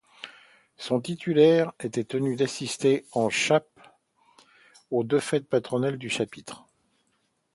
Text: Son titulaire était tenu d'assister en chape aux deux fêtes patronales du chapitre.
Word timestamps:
Son 0.77 0.99
titulaire 0.99 1.73
était 1.79 2.03
tenu 2.03 2.35
d'assister 2.35 3.05
en 3.11 3.29
chape 3.29 3.69
aux 4.89 5.03
deux 5.03 5.19
fêtes 5.19 5.47
patronales 5.47 5.99
du 5.99 6.09
chapitre. 6.09 6.65